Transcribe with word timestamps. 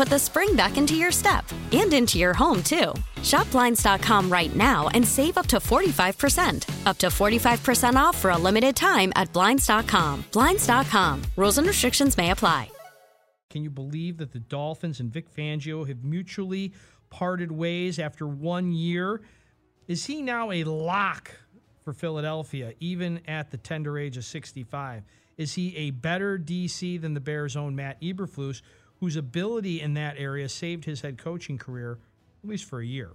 put 0.00 0.08
the 0.08 0.18
spring 0.18 0.56
back 0.56 0.78
into 0.78 0.94
your 0.94 1.12
step 1.12 1.44
and 1.72 1.92
into 1.92 2.18
your 2.18 2.32
home, 2.32 2.62
too. 2.62 2.94
Shop 3.22 3.50
Blinds.com 3.50 4.32
right 4.32 4.56
now 4.56 4.88
and 4.94 5.06
save 5.06 5.36
up 5.36 5.46
to 5.48 5.58
45%. 5.58 6.86
Up 6.86 6.96
to 6.96 7.08
45% 7.08 7.96
off 7.96 8.16
for 8.16 8.30
a 8.30 8.38
limited 8.38 8.74
time 8.74 9.12
at 9.14 9.30
Blinds.com. 9.34 10.24
Blinds.com. 10.32 11.22
Rules 11.36 11.58
and 11.58 11.66
restrictions 11.66 12.16
may 12.16 12.30
apply. 12.30 12.70
Can 13.50 13.62
you 13.62 13.68
believe 13.68 14.16
that 14.16 14.32
the 14.32 14.38
Dolphins 14.38 15.00
and 15.00 15.12
Vic 15.12 15.26
Fangio 15.36 15.86
have 15.86 16.02
mutually 16.02 16.72
parted 17.10 17.52
ways 17.52 17.98
after 17.98 18.26
one 18.26 18.72
year? 18.72 19.20
Is 19.86 20.06
he 20.06 20.22
now 20.22 20.50
a 20.50 20.64
lock 20.64 21.30
for 21.84 21.92
Philadelphia, 21.92 22.72
even 22.80 23.20
at 23.28 23.50
the 23.50 23.58
tender 23.58 23.98
age 23.98 24.16
of 24.16 24.24
65? 24.24 25.02
Is 25.36 25.52
he 25.54 25.76
a 25.76 25.90
better 25.90 26.38
DC 26.38 26.98
than 27.02 27.12
the 27.12 27.20
Bears' 27.20 27.54
own 27.54 27.76
Matt 27.76 28.00
Eberflus, 28.00 28.62
whose 29.00 29.16
ability 29.16 29.80
in 29.80 29.94
that 29.94 30.16
area 30.18 30.48
saved 30.48 30.84
his 30.84 31.00
head 31.00 31.18
coaching 31.18 31.58
career, 31.58 31.98
at 32.42 32.48
least 32.48 32.64
for 32.64 32.80
a 32.80 32.86
year? 32.86 33.10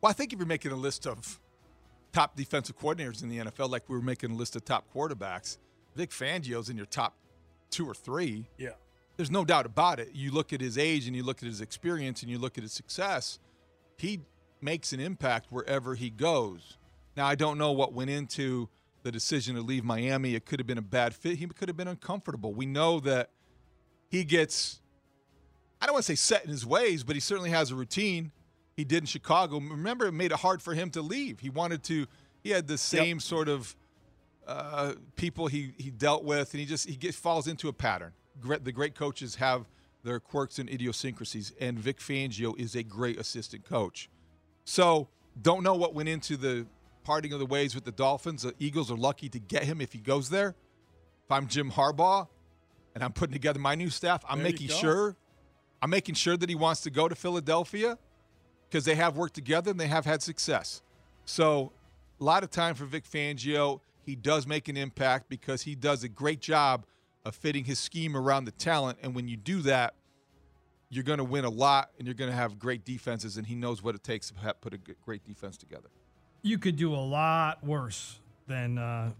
Well, 0.00 0.10
I 0.10 0.12
think 0.12 0.32
if 0.32 0.38
you're 0.38 0.46
making 0.46 0.72
a 0.72 0.76
list 0.76 1.06
of 1.06 1.40
top 2.12 2.36
defensive 2.36 2.78
coordinators 2.78 3.22
in 3.22 3.28
the 3.28 3.38
NFL, 3.38 3.70
like 3.70 3.88
we 3.88 3.96
were 3.96 4.02
making 4.02 4.32
a 4.32 4.34
list 4.34 4.56
of 4.56 4.64
top 4.64 4.84
quarterbacks, 4.94 5.58
Vic 5.96 6.10
Fangio's 6.10 6.68
in 6.68 6.76
your 6.76 6.86
top 6.86 7.16
two 7.70 7.88
or 7.88 7.94
three. 7.94 8.46
Yeah. 8.58 8.70
There's 9.16 9.30
no 9.30 9.44
doubt 9.44 9.66
about 9.66 10.00
it. 10.00 10.10
You 10.12 10.32
look 10.32 10.52
at 10.52 10.60
his 10.60 10.76
age 10.76 11.06
and 11.06 11.14
you 11.14 11.22
look 11.22 11.38
at 11.42 11.46
his 11.46 11.60
experience 11.60 12.22
and 12.22 12.30
you 12.30 12.38
look 12.38 12.58
at 12.58 12.62
his 12.62 12.72
success, 12.72 13.38
he 13.96 14.20
makes 14.60 14.92
an 14.92 15.00
impact 15.00 15.46
wherever 15.50 15.94
he 15.94 16.10
goes. 16.10 16.76
Now, 17.16 17.26
I 17.26 17.36
don't 17.36 17.58
know 17.58 17.70
what 17.70 17.92
went 17.92 18.10
into 18.10 18.68
the 19.04 19.12
decision 19.12 19.54
to 19.54 19.62
leave 19.62 19.84
Miami. 19.84 20.34
It 20.34 20.46
could 20.46 20.58
have 20.58 20.66
been 20.66 20.78
a 20.78 20.82
bad 20.82 21.14
fit. 21.14 21.36
He 21.36 21.46
could 21.46 21.68
have 21.68 21.76
been 21.76 21.88
uncomfortable. 21.88 22.52
We 22.54 22.66
know 22.66 22.98
that 23.00 23.30
he 24.08 24.24
gets, 24.24 24.80
I 25.84 25.86
don't 25.86 25.92
want 25.92 26.06
to 26.06 26.12
say 26.12 26.14
set 26.14 26.44
in 26.44 26.50
his 26.50 26.64
ways, 26.64 27.04
but 27.04 27.14
he 27.14 27.20
certainly 27.20 27.50
has 27.50 27.70
a 27.70 27.74
routine. 27.74 28.32
He 28.74 28.84
did 28.84 29.02
in 29.02 29.06
Chicago. 29.06 29.60
Remember, 29.60 30.06
it 30.06 30.12
made 30.12 30.32
it 30.32 30.38
hard 30.38 30.62
for 30.62 30.72
him 30.72 30.88
to 30.92 31.02
leave. 31.02 31.40
He 31.40 31.50
wanted 31.50 31.82
to, 31.84 32.06
he 32.42 32.48
had 32.48 32.66
the 32.68 32.78
same 32.78 33.16
yep. 33.16 33.20
sort 33.20 33.50
of 33.50 33.76
uh, 34.46 34.94
people 35.14 35.46
he, 35.46 35.74
he 35.76 35.90
dealt 35.90 36.24
with, 36.24 36.54
and 36.54 36.60
he 36.60 36.64
just 36.64 36.88
he 36.88 36.96
gets, 36.96 37.18
falls 37.18 37.46
into 37.46 37.68
a 37.68 37.72
pattern 37.74 38.14
the 38.40 38.72
great 38.72 38.94
coaches 38.94 39.34
have 39.34 39.66
their 40.04 40.18
quirks 40.18 40.58
and 40.58 40.70
idiosyncrasies, 40.70 41.52
and 41.60 41.78
Vic 41.78 41.98
Fangio 41.98 42.58
is 42.58 42.74
a 42.74 42.82
great 42.82 43.20
assistant 43.20 43.66
coach. 43.68 44.08
So, 44.64 45.08
don't 45.42 45.62
know 45.62 45.74
what 45.74 45.92
went 45.92 46.08
into 46.08 46.38
the 46.38 46.66
parting 47.04 47.34
of 47.34 47.40
the 47.40 47.46
ways 47.46 47.74
with 47.74 47.84
the 47.84 47.92
Dolphins. 47.92 48.40
The 48.40 48.54
Eagles 48.58 48.90
are 48.90 48.96
lucky 48.96 49.28
to 49.28 49.38
get 49.38 49.64
him 49.64 49.82
if 49.82 49.92
he 49.92 49.98
goes 49.98 50.30
there. 50.30 50.54
If 51.24 51.30
I'm 51.30 51.46
Jim 51.46 51.70
Harbaugh 51.70 52.26
and 52.94 53.04
I'm 53.04 53.12
putting 53.12 53.34
together 53.34 53.58
my 53.58 53.74
new 53.74 53.90
staff, 53.90 54.24
I'm 54.26 54.38
there 54.38 54.44
making 54.44 54.68
sure 54.68 55.16
I'm 55.84 55.90
making 55.90 56.14
sure 56.14 56.34
that 56.38 56.48
he 56.48 56.54
wants 56.54 56.80
to 56.80 56.90
go 56.90 57.08
to 57.08 57.14
Philadelphia 57.14 57.98
because 58.70 58.86
they 58.86 58.94
have 58.94 59.18
worked 59.18 59.34
together 59.34 59.70
and 59.70 59.78
they 59.78 59.86
have 59.86 60.06
had 60.06 60.22
success. 60.22 60.80
So, 61.26 61.72
a 62.18 62.24
lot 62.24 62.42
of 62.42 62.50
time 62.50 62.74
for 62.74 62.86
Vic 62.86 63.04
Fangio. 63.04 63.80
He 64.00 64.16
does 64.16 64.46
make 64.46 64.68
an 64.68 64.78
impact 64.78 65.28
because 65.28 65.60
he 65.60 65.74
does 65.74 66.02
a 66.02 66.08
great 66.08 66.40
job 66.40 66.86
of 67.26 67.34
fitting 67.34 67.66
his 67.66 67.78
scheme 67.78 68.16
around 68.16 68.46
the 68.46 68.52
talent. 68.52 68.98
And 69.02 69.14
when 69.14 69.28
you 69.28 69.36
do 69.36 69.60
that, 69.60 69.92
you're 70.88 71.04
going 71.04 71.18
to 71.18 71.24
win 71.24 71.44
a 71.44 71.50
lot 71.50 71.90
and 71.98 72.08
you're 72.08 72.14
going 72.14 72.30
to 72.30 72.36
have 72.36 72.58
great 72.58 72.86
defenses. 72.86 73.36
And 73.36 73.46
he 73.46 73.54
knows 73.54 73.82
what 73.82 73.94
it 73.94 74.02
takes 74.02 74.30
to 74.30 74.54
put 74.62 74.72
a 74.72 74.78
great 74.78 75.22
defense 75.22 75.58
together. 75.58 75.90
You 76.40 76.56
could 76.56 76.76
do 76.76 76.94
a 76.94 76.96
lot 76.96 77.62
worse 77.62 78.20
than 78.46 78.78
uh, 78.78 79.10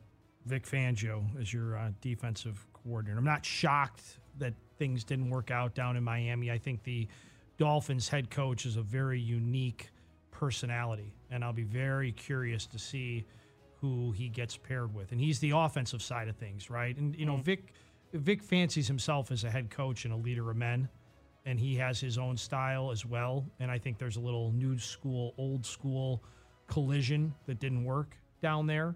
Vic 0.47 0.65
Fangio 0.65 1.25
as 1.39 1.53
your 1.53 1.77
uh, 1.77 1.91
defensive 2.01 2.67
coordinator. 2.73 3.19
I'm 3.19 3.25
not 3.25 3.45
shocked 3.45 4.19
that 4.39 4.55
things 4.79 5.05
didn't 5.05 5.31
work 5.31 5.51
out 5.51 5.75
down 5.75 5.97
in 5.97 6.05
Miami. 6.05 6.51
I 6.51 6.59
think 6.59 6.83
the 6.83 7.09
Dolphins 7.59 8.09
head 8.09 8.31
coach 8.31 8.67
is 8.67 8.77
a 8.77 8.83
very 8.83 9.21
unique 9.21 9.91
personality, 10.31 11.15
and 11.31 11.45
I'll 11.45 11.53
be 11.53 11.62
very 11.62 12.12
curious 12.12 12.67
to 12.67 12.79
see 12.79 13.25
who 13.81 14.12
he 14.12 14.29
gets 14.29 14.57
paired 14.57 14.95
with. 14.95 15.12
And 15.12 15.21
he's 15.21 15.39
the 15.39 15.53
offensive 15.55 16.03
side 16.03 16.29
of 16.29 16.37
things, 16.37 16.71
right? 16.71 16.97
And 16.97 17.15
you 17.17 17.27
know, 17.27 17.35
mm-hmm. 17.35 17.43
Vic 17.43 17.73
Vic 18.12 18.43
fancies 18.43 18.87
himself 18.87 19.31
as 19.33 19.45
a 19.45 19.51
head 19.51 19.71
coach 19.71 20.05
and 20.05 20.15
a 20.15 20.17
leader 20.17 20.51
of 20.51 20.57
men, 20.57 20.89
and 21.47 21.59
he 21.59 21.75
has 21.77 22.01
his 22.01 22.17
own 22.17 22.37
style 22.37 22.91
as 22.91 23.05
well. 23.05 23.45
And 23.61 23.71
I 23.71 23.79
think 23.79 23.99
there's 23.99 24.17
a 24.17 24.21
little 24.21 24.53
new 24.53 24.79
school, 24.79 25.35
old 25.37 25.67
school 25.67 26.23
collision 26.67 27.35
that 27.47 27.59
didn't 27.59 27.85
work 27.85 28.17
down 28.41 28.67
there. 28.67 28.95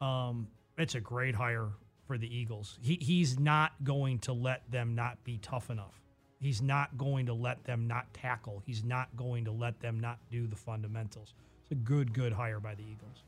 Um, 0.00 0.48
it's 0.78 0.94
a 0.94 1.00
great 1.00 1.34
hire 1.34 1.68
for 2.08 2.18
the 2.18 2.34
Eagles. 2.34 2.78
He, 2.82 2.98
he's 3.00 3.38
not 3.38 3.72
going 3.84 4.18
to 4.20 4.32
let 4.32 4.68
them 4.72 4.96
not 4.96 5.22
be 5.22 5.38
tough 5.40 5.70
enough. 5.70 6.00
He's 6.40 6.62
not 6.62 6.96
going 6.96 7.26
to 7.26 7.34
let 7.34 7.64
them 7.64 7.86
not 7.86 8.12
tackle. 8.14 8.62
He's 8.64 8.82
not 8.82 9.14
going 9.16 9.44
to 9.44 9.52
let 9.52 9.78
them 9.80 10.00
not 10.00 10.18
do 10.30 10.46
the 10.46 10.56
fundamentals. 10.56 11.34
It's 11.64 11.72
a 11.72 11.74
good, 11.74 12.14
good 12.14 12.32
hire 12.32 12.60
by 12.60 12.74
the 12.74 12.82
Eagles. 12.82 13.22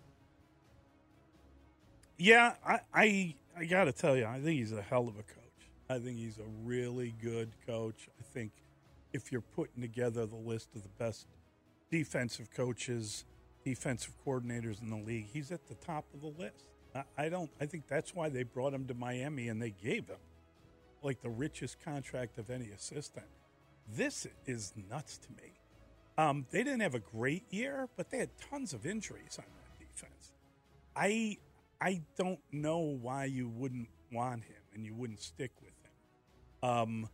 Yeah, 2.16 2.54
I, 2.66 2.80
I 2.94 3.34
I 3.56 3.64
got 3.66 3.84
to 3.84 3.92
tell 3.92 4.16
you, 4.16 4.24
I 4.24 4.41
think 4.41 4.58
he's 4.58 4.72
a 4.72 4.82
hell 4.82 5.08
of 5.08 5.16
a 5.16 5.22
coach. 5.22 5.70
I 5.88 5.98
think 5.98 6.18
he's 6.18 6.38
a 6.38 6.48
really 6.64 7.14
good 7.22 7.50
coach. 7.66 8.08
I 8.18 8.22
think 8.22 8.52
if 9.12 9.32
you're 9.32 9.41
putting 9.41 9.82
together 9.82 10.24
the 10.24 10.36
list 10.36 10.68
of 10.74 10.82
the 10.82 10.88
best 10.98 11.26
defensive 11.91 12.50
coaches, 12.52 13.24
defensive 13.64 14.14
coordinators 14.24 14.80
in 14.80 14.88
the 14.88 14.97
league, 14.97 15.26
he's 15.32 15.50
at 15.50 15.66
the 15.66 15.74
top 15.74 16.04
of 16.14 16.20
the 16.20 16.42
list. 16.42 16.64
I 17.16 17.28
don't. 17.28 17.50
I 17.60 17.66
think 17.66 17.86
that's 17.86 18.14
why 18.14 18.28
they 18.28 18.42
brought 18.42 18.74
him 18.74 18.86
to 18.86 18.94
Miami 18.94 19.48
and 19.48 19.60
they 19.62 19.70
gave 19.70 20.08
him 20.08 20.18
like 21.02 21.22
the 21.22 21.30
richest 21.30 21.80
contract 21.84 22.38
of 22.38 22.50
any 22.50 22.70
assistant. 22.70 23.26
This 23.88 24.26
is 24.47 24.72
nuts 24.91 25.18
to 25.18 25.28
me. 25.32 25.53
Um, 26.18 26.47
they 26.50 26.62
didn't 26.62 26.80
have 26.80 26.94
a 26.94 27.00
great 27.00 27.44
year, 27.50 27.88
but 27.97 28.10
they 28.10 28.18
had 28.18 28.30
tons 28.50 28.72
of 28.74 28.84
injuries 28.84 29.38
on 29.38 29.44
that 29.44 29.78
defense. 29.78 30.32
I 30.94 31.38
I 31.80 32.03
don't 32.16 32.41
know 32.53 32.78
why 32.78 33.24
you 33.24 33.48
wouldn't 33.48 33.88
want 34.12 34.44
him 34.44 34.62
and 34.74 34.84
you 34.84 34.94
wouldn't 34.94 35.20
stick 35.20 35.53
with 35.62 35.72
him. 35.82 36.70
Um, 36.70 37.09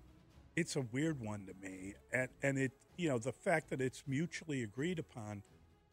it's 0.56 0.74
a 0.74 0.80
weird 0.80 1.20
one 1.20 1.46
to 1.46 1.54
me, 1.62 1.94
and 2.12 2.28
and 2.42 2.58
it 2.58 2.72
you 2.96 3.08
know 3.08 3.18
the 3.18 3.32
fact 3.32 3.70
that 3.70 3.80
it's 3.80 4.02
mutually 4.06 4.62
agreed 4.62 4.98
upon. 4.98 5.42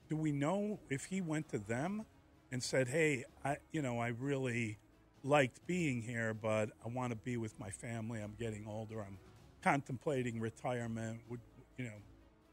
Do 0.09 0.17
we 0.17 0.31
know 0.31 0.79
if 0.89 1.05
he 1.05 1.21
went 1.21 1.49
to 1.49 1.59
them 1.59 2.05
and 2.53 2.63
said, 2.63 2.87
"Hey, 2.87 3.25
I 3.43 3.57
you 3.73 3.81
know 3.81 3.99
I 3.99 4.09
really 4.09 4.77
liked 5.25 5.67
being 5.67 6.01
here, 6.01 6.33
but 6.33 6.69
I 6.85 6.87
want 6.87 7.11
to 7.11 7.17
be 7.17 7.35
with 7.35 7.59
my 7.59 7.69
family. 7.69 8.21
I'm 8.21 8.35
getting 8.39 8.65
older. 8.67 9.01
I'm 9.01 9.17
contemplating 9.61 10.39
retirement. 10.39 11.19
Would 11.29 11.41
you 11.77 11.85
know? 11.85 11.99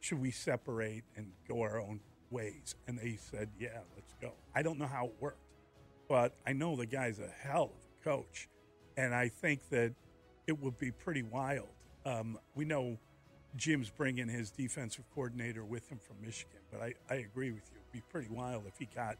Should 0.00 0.20
we 0.20 0.32
separate 0.32 1.04
and 1.14 1.30
go 1.46 1.62
our 1.62 1.80
own 1.80 2.00
ways?" 2.30 2.74
And 2.88 2.98
they 2.98 3.16
said, 3.16 3.50
"Yeah, 3.60 3.78
let's 3.94 4.14
go." 4.20 4.32
I 4.56 4.62
don't 4.62 4.80
know 4.80 4.88
how 4.88 5.06
it 5.06 5.14
worked 5.20 5.38
but 6.10 6.34
I 6.44 6.52
know 6.52 6.74
the 6.74 6.86
guy's 6.86 7.20
a 7.20 7.28
hell 7.28 7.70
of 7.72 7.84
a 8.00 8.04
coach. 8.04 8.48
And 8.96 9.14
I 9.14 9.28
think 9.28 9.68
that 9.70 9.94
it 10.48 10.60
would 10.60 10.76
be 10.76 10.90
pretty 10.90 11.22
wild. 11.22 11.68
Um, 12.04 12.36
we 12.56 12.64
know 12.64 12.98
Jim's 13.56 13.90
bringing 13.90 14.26
his 14.26 14.50
defensive 14.50 15.04
coordinator 15.14 15.64
with 15.64 15.88
him 15.88 15.98
from 15.98 16.16
Michigan, 16.20 16.58
but 16.72 16.82
I, 16.82 16.94
I 17.08 17.18
agree 17.18 17.52
with 17.52 17.62
you. 17.72 17.78
It'd 17.78 17.92
be 17.92 18.02
pretty 18.10 18.28
wild 18.28 18.64
if 18.66 18.76
he 18.76 18.88
got 18.92 19.18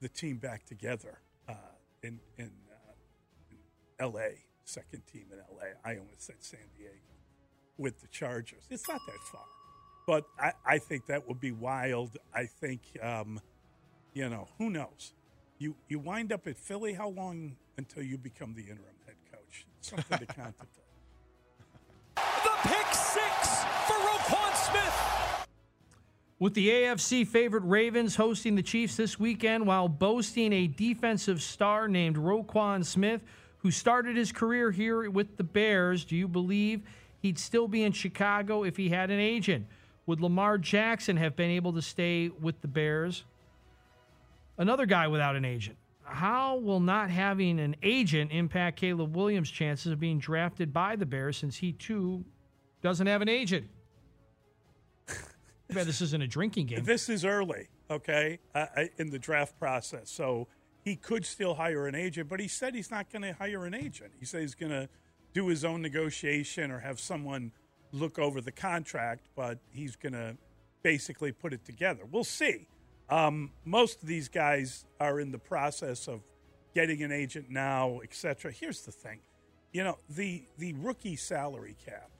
the 0.00 0.08
team 0.08 0.38
back 0.38 0.64
together 0.66 1.18
uh, 1.48 1.54
in 2.02 2.18
in, 2.38 2.50
uh, 2.70 2.92
in 3.50 3.56
L.A. 3.98 4.44
Second 4.64 5.02
team 5.06 5.26
in 5.32 5.38
L.A. 5.38 5.88
I 5.88 5.98
almost 5.98 6.22
said 6.22 6.36
San 6.40 6.60
Diego 6.76 6.94
with 7.78 8.00
the 8.00 8.08
Chargers. 8.08 8.64
It's 8.70 8.88
not 8.88 9.00
that 9.06 9.18
far, 9.32 9.44
but 10.06 10.24
I, 10.38 10.52
I 10.64 10.78
think 10.78 11.06
that 11.06 11.26
would 11.28 11.40
be 11.40 11.52
wild. 11.52 12.16
I 12.34 12.46
think 12.46 12.80
um, 13.02 13.40
you 14.14 14.28
know 14.28 14.48
who 14.58 14.70
knows. 14.70 15.12
You 15.58 15.74
you 15.88 15.98
wind 15.98 16.32
up 16.32 16.46
at 16.46 16.56
Philly. 16.56 16.94
How 16.94 17.08
long 17.08 17.56
until 17.76 18.02
you 18.02 18.18
become 18.18 18.54
the 18.54 18.62
interim 18.62 18.96
head 19.06 19.16
coach? 19.32 19.66
Something 19.80 20.18
to 20.18 20.26
contemplate. 20.34 20.68
The 22.16 22.68
pick 22.68 22.94
six 22.94 23.64
for 23.86 23.94
Roquan 23.94 24.54
Smith. 24.70 25.19
With 26.40 26.54
the 26.54 26.70
AFC 26.70 27.26
favorite 27.26 27.64
Ravens 27.64 28.16
hosting 28.16 28.54
the 28.54 28.62
Chiefs 28.62 28.96
this 28.96 29.20
weekend 29.20 29.66
while 29.66 29.88
boasting 29.88 30.54
a 30.54 30.66
defensive 30.66 31.42
star 31.42 31.86
named 31.86 32.16
Roquan 32.16 32.82
Smith, 32.82 33.20
who 33.58 33.70
started 33.70 34.16
his 34.16 34.32
career 34.32 34.70
here 34.70 35.10
with 35.10 35.36
the 35.36 35.44
Bears, 35.44 36.02
do 36.02 36.16
you 36.16 36.26
believe 36.26 36.80
he'd 37.20 37.38
still 37.38 37.68
be 37.68 37.82
in 37.82 37.92
Chicago 37.92 38.64
if 38.64 38.78
he 38.78 38.88
had 38.88 39.10
an 39.10 39.20
agent? 39.20 39.66
Would 40.06 40.22
Lamar 40.22 40.56
Jackson 40.56 41.18
have 41.18 41.36
been 41.36 41.50
able 41.50 41.74
to 41.74 41.82
stay 41.82 42.30
with 42.30 42.58
the 42.62 42.68
Bears? 42.68 43.24
Another 44.56 44.86
guy 44.86 45.08
without 45.08 45.36
an 45.36 45.44
agent. 45.44 45.76
How 46.04 46.56
will 46.56 46.80
not 46.80 47.10
having 47.10 47.60
an 47.60 47.76
agent 47.82 48.32
impact 48.32 48.78
Caleb 48.78 49.14
Williams' 49.14 49.50
chances 49.50 49.92
of 49.92 50.00
being 50.00 50.18
drafted 50.18 50.72
by 50.72 50.96
the 50.96 51.04
Bears 51.04 51.36
since 51.36 51.58
he 51.58 51.72
too 51.72 52.24
doesn't 52.80 53.06
have 53.06 53.20
an 53.20 53.28
agent? 53.28 53.66
This 55.72 56.00
isn't 56.00 56.22
a 56.22 56.26
drinking 56.26 56.66
game. 56.66 56.84
This 56.84 57.08
is 57.08 57.24
early, 57.24 57.68
okay, 57.90 58.38
uh, 58.54 58.66
in 58.98 59.10
the 59.10 59.18
draft 59.18 59.58
process. 59.58 60.10
So 60.10 60.48
he 60.84 60.96
could 60.96 61.24
still 61.24 61.54
hire 61.54 61.86
an 61.86 61.94
agent, 61.94 62.28
but 62.28 62.40
he 62.40 62.48
said 62.48 62.74
he's 62.74 62.90
not 62.90 63.10
going 63.10 63.22
to 63.22 63.32
hire 63.32 63.64
an 63.64 63.74
agent. 63.74 64.12
He 64.18 64.24
said 64.24 64.40
he's 64.42 64.54
going 64.54 64.72
to 64.72 64.88
do 65.32 65.48
his 65.48 65.64
own 65.64 65.82
negotiation 65.82 66.70
or 66.70 66.80
have 66.80 66.98
someone 66.98 67.52
look 67.92 68.18
over 68.18 68.40
the 68.40 68.52
contract, 68.52 69.28
but 69.36 69.58
he's 69.70 69.96
going 69.96 70.12
to 70.12 70.36
basically 70.82 71.32
put 71.32 71.52
it 71.52 71.64
together. 71.64 72.02
We'll 72.10 72.24
see. 72.24 72.66
Um, 73.08 73.50
most 73.64 74.02
of 74.02 74.08
these 74.08 74.28
guys 74.28 74.84
are 75.00 75.18
in 75.20 75.32
the 75.32 75.38
process 75.38 76.08
of 76.08 76.20
getting 76.74 77.02
an 77.02 77.10
agent 77.12 77.50
now, 77.50 78.00
etc. 78.02 78.52
Here's 78.52 78.82
the 78.82 78.92
thing, 78.92 79.20
you 79.72 79.82
know, 79.82 79.98
the 80.08 80.44
the 80.58 80.72
rookie 80.74 81.16
salary 81.16 81.76
cap 81.84 82.10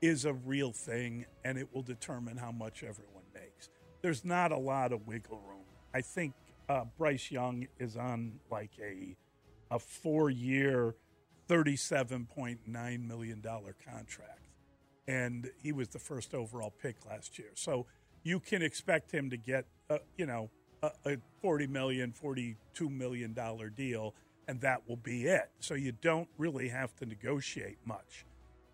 is 0.00 0.24
a 0.24 0.32
real 0.32 0.72
thing, 0.72 1.26
and 1.44 1.58
it 1.58 1.68
will 1.74 1.82
determine 1.82 2.36
how 2.36 2.52
much 2.52 2.82
everyone 2.82 3.24
makes. 3.34 3.68
There's 4.02 4.24
not 4.24 4.52
a 4.52 4.58
lot 4.58 4.92
of 4.92 5.06
wiggle 5.06 5.40
room. 5.46 5.64
I 5.92 6.02
think 6.02 6.34
uh, 6.68 6.84
Bryce 6.96 7.30
Young 7.30 7.66
is 7.78 7.96
on 7.96 8.40
like 8.50 8.72
a 8.80 9.16
a 9.70 9.78
four 9.78 10.30
year, 10.30 10.94
thirty 11.46 11.76
seven 11.76 12.26
point 12.26 12.60
nine 12.66 13.06
million 13.06 13.40
dollar 13.40 13.74
contract, 13.84 14.48
and 15.06 15.50
he 15.62 15.72
was 15.72 15.88
the 15.88 15.98
first 15.98 16.34
overall 16.34 16.72
pick 16.80 16.96
last 17.06 17.38
year. 17.38 17.50
So 17.54 17.86
you 18.22 18.40
can 18.40 18.62
expect 18.62 19.10
him 19.12 19.30
to 19.30 19.36
get, 19.36 19.66
uh, 19.90 19.98
you 20.16 20.26
know, 20.26 20.50
a, 20.82 20.90
a 21.06 21.16
forty 21.42 21.66
million, 21.66 22.12
forty 22.12 22.56
two 22.74 22.88
million 22.88 23.32
dollar 23.32 23.68
deal, 23.68 24.14
and 24.46 24.60
that 24.60 24.88
will 24.88 24.96
be 24.96 25.24
it. 25.24 25.50
So 25.60 25.74
you 25.74 25.92
don't 25.92 26.28
really 26.38 26.68
have 26.68 26.94
to 26.96 27.06
negotiate 27.06 27.78
much. 27.84 28.24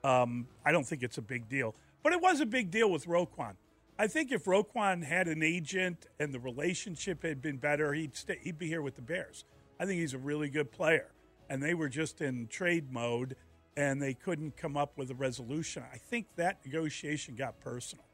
Um, 0.05 0.47
I 0.65 0.71
don't 0.71 0.87
think 0.87 1.03
it's 1.03 1.19
a 1.19 1.23
big 1.23 1.49
deal, 1.49 1.75
but 2.03 2.13
it 2.13 2.21
was 2.21 2.41
a 2.41 2.47
big 2.47 2.71
deal 2.71 2.91
with 2.91 3.07
Roquan. 3.07 3.55
I 3.99 4.07
think 4.07 4.31
if 4.33 4.45
Roquan 4.45 5.03
had 5.03 5.29
an 5.29 5.43
agent 5.43 6.07
and 6.21 6.33
the 6.35 6.39
relationship 6.39 7.23
had 7.23 7.41
been 7.41 7.57
better, 7.57 7.95
he'd 7.95 8.15
stay, 8.15 8.39
he'd 8.43 8.59
be 8.59 8.69
here 8.69 8.83
with 8.83 8.97
the 8.97 9.03
Bears. 9.03 9.45
I 9.81 9.87
think 9.87 10.01
he's 10.01 10.13
a 10.15 10.19
really 10.19 10.51
good 10.51 10.71
player, 10.71 11.11
and 11.49 11.63
they 11.63 11.75
were 11.75 11.89
just 11.89 12.21
in 12.21 12.49
trade 12.49 12.93
mode, 12.93 13.35
and 13.77 14.03
they 14.03 14.13
couldn't 14.13 14.57
come 14.57 14.77
up 14.77 14.99
with 14.99 15.11
a 15.11 15.15
resolution. 15.15 15.83
I 15.93 15.97
think 15.97 16.27
that 16.37 16.59
negotiation 16.67 17.35
got 17.35 17.59
personal. 17.61 18.05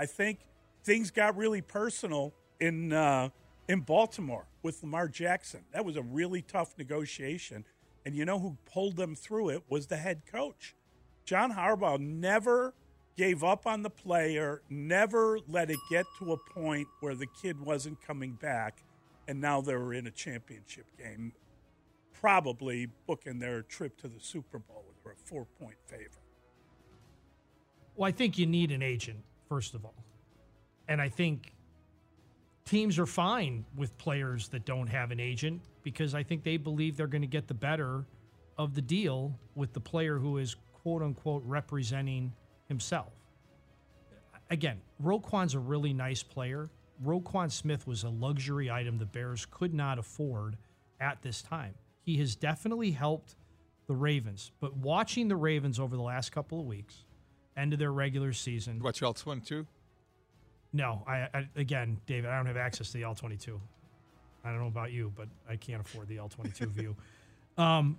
I 0.00 0.06
think 0.06 0.40
things 0.82 1.10
got 1.10 1.36
really 1.36 1.62
personal 1.62 2.34
in 2.58 2.92
uh, 2.92 3.28
in 3.68 3.80
Baltimore 3.80 4.46
with 4.62 4.82
Lamar 4.82 5.06
Jackson. 5.06 5.60
That 5.72 5.84
was 5.84 5.96
a 5.96 6.02
really 6.02 6.42
tough 6.42 6.76
negotiation, 6.76 7.64
and 8.04 8.16
you 8.16 8.24
know 8.24 8.38
who 8.38 8.56
pulled 8.64 8.96
them 8.96 9.14
through 9.14 9.50
it 9.50 9.62
was 9.68 9.86
the 9.86 9.96
head 9.96 10.22
coach. 10.30 10.74
John 11.26 11.52
Harbaugh 11.52 11.98
never 11.98 12.72
gave 13.16 13.42
up 13.42 13.66
on 13.66 13.82
the 13.82 13.90
player, 13.90 14.62
never 14.70 15.40
let 15.48 15.70
it 15.70 15.78
get 15.90 16.06
to 16.20 16.32
a 16.32 16.36
point 16.36 16.86
where 17.00 17.16
the 17.16 17.26
kid 17.26 17.60
wasn't 17.60 18.00
coming 18.00 18.32
back, 18.34 18.82
and 19.26 19.40
now 19.40 19.60
they're 19.60 19.92
in 19.92 20.06
a 20.06 20.10
championship 20.10 20.86
game, 20.96 21.32
probably 22.12 22.88
booking 23.06 23.40
their 23.40 23.62
trip 23.62 23.96
to 23.98 24.08
the 24.08 24.20
Super 24.20 24.60
Bowl. 24.60 24.84
They're 25.02 25.14
a 25.14 25.16
four 25.16 25.46
point 25.58 25.76
favorite. 25.86 26.12
Well, 27.96 28.08
I 28.08 28.12
think 28.12 28.38
you 28.38 28.46
need 28.46 28.70
an 28.70 28.82
agent, 28.82 29.18
first 29.48 29.74
of 29.74 29.84
all. 29.84 29.94
And 30.88 31.00
I 31.00 31.08
think 31.08 31.54
teams 32.64 32.98
are 32.98 33.06
fine 33.06 33.64
with 33.74 33.96
players 33.98 34.48
that 34.48 34.64
don't 34.64 34.86
have 34.86 35.10
an 35.10 35.18
agent 35.18 35.62
because 35.82 36.14
I 36.14 36.22
think 36.22 36.44
they 36.44 36.56
believe 36.56 36.96
they're 36.96 37.06
going 37.06 37.22
to 37.22 37.28
get 37.28 37.48
the 37.48 37.54
better 37.54 38.04
of 38.58 38.74
the 38.74 38.82
deal 38.82 39.38
with 39.54 39.72
the 39.72 39.80
player 39.80 40.18
who 40.18 40.38
is 40.38 40.56
quote 40.86 41.02
unquote 41.02 41.42
representing 41.44 42.32
himself. 42.68 43.12
Again, 44.50 44.80
Roquan's 45.02 45.54
a 45.54 45.58
really 45.58 45.92
nice 45.92 46.22
player. 46.22 46.70
Roquan 47.04 47.50
Smith 47.50 47.88
was 47.88 48.04
a 48.04 48.08
luxury 48.08 48.70
item 48.70 48.96
the 48.96 49.04
Bears 49.04 49.48
could 49.50 49.74
not 49.74 49.98
afford 49.98 50.56
at 51.00 51.20
this 51.22 51.42
time. 51.42 51.74
He 52.02 52.18
has 52.18 52.36
definitely 52.36 52.92
helped 52.92 53.34
the 53.88 53.96
Ravens, 53.96 54.52
but 54.60 54.76
watching 54.76 55.26
the 55.26 55.34
Ravens 55.34 55.80
over 55.80 55.96
the 55.96 56.02
last 56.02 56.30
couple 56.30 56.60
of 56.60 56.66
weeks, 56.66 57.02
end 57.56 57.72
of 57.72 57.80
their 57.80 57.92
regular 57.92 58.32
season. 58.32 58.78
Watch 58.80 59.02
all 59.02 59.12
22? 59.12 59.66
No, 60.72 61.02
I, 61.04 61.26
I 61.34 61.48
again, 61.56 61.96
David, 62.06 62.30
I 62.30 62.36
don't 62.36 62.46
have 62.46 62.56
access 62.56 62.92
to 62.92 62.98
the 62.98 63.04
All-22. 63.04 63.58
I 64.44 64.50
don't 64.50 64.60
know 64.60 64.68
about 64.68 64.92
you, 64.92 65.12
but 65.16 65.26
I 65.50 65.56
can't 65.56 65.80
afford 65.80 66.06
the 66.06 66.20
All-22 66.20 66.68
view. 66.68 66.96
Um, 67.58 67.96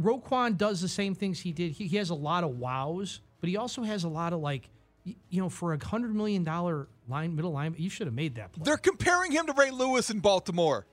Roquan 0.00 0.56
does 0.56 0.80
the 0.80 0.88
same 0.88 1.14
things 1.14 1.40
he 1.40 1.52
did. 1.52 1.72
He, 1.72 1.86
he 1.86 1.96
has 1.96 2.10
a 2.10 2.14
lot 2.14 2.44
of 2.44 2.58
wows, 2.58 3.20
but 3.40 3.48
he 3.48 3.56
also 3.56 3.82
has 3.82 4.04
a 4.04 4.08
lot 4.08 4.32
of 4.32 4.40
like, 4.40 4.68
y- 5.06 5.14
you 5.30 5.40
know, 5.40 5.48
for 5.48 5.72
a 5.72 5.84
hundred 5.84 6.14
million 6.14 6.44
dollar 6.44 6.88
line 7.08 7.34
middle 7.34 7.52
line, 7.52 7.74
you 7.78 7.88
should 7.90 8.06
have 8.06 8.14
made 8.14 8.34
that 8.36 8.52
play. 8.52 8.62
They're 8.64 8.76
comparing 8.76 9.32
him 9.32 9.46
to 9.46 9.52
Ray 9.54 9.70
Lewis 9.70 10.10
in 10.10 10.20
Baltimore. 10.20 10.86